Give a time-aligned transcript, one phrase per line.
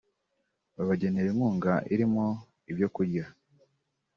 [0.75, 2.25] babagenera inkunga irimo
[2.71, 3.25] ibyo kurya